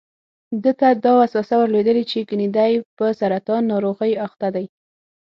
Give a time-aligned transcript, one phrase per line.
[0.63, 4.65] ده ته دا وسوسه ور لوېدلې چې ګني دی په سرطان ناروغۍ اخته دی.